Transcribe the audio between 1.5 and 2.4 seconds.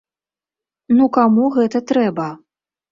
гэта трэба?